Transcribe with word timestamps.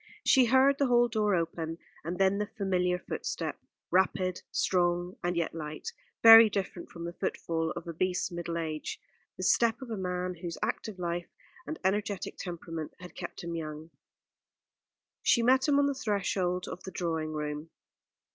She 0.25 0.45
heard 0.45 0.79
the 0.79 0.87
hall 0.87 1.07
door 1.07 1.35
open, 1.35 1.77
and 2.03 2.17
then 2.17 2.39
the 2.39 2.47
familiar 2.47 2.97
footstep, 2.97 3.59
rapid, 3.91 4.41
strong, 4.49 5.15
and 5.23 5.37
yet 5.37 5.53
light, 5.53 5.91
very 6.23 6.49
different 6.49 6.89
from 6.89 7.05
the 7.05 7.13
footfall 7.13 7.69
of 7.75 7.85
obese 7.87 8.31
middle 8.31 8.57
age; 8.57 8.99
the 9.37 9.43
step 9.43 9.79
of 9.79 9.91
a 9.91 9.97
man 9.97 10.33
whose 10.37 10.57
active 10.63 10.97
life 10.97 11.29
and 11.67 11.77
energetic 11.83 12.37
temperament 12.39 12.95
had 12.99 13.13
kept 13.13 13.43
him 13.43 13.53
young. 13.55 13.91
She 15.21 15.43
met 15.43 15.67
him 15.67 15.77
on 15.77 15.85
the 15.85 15.93
threshold 15.93 16.67
of 16.67 16.81
the 16.81 16.89
drawing 16.89 17.33
room. 17.33 17.69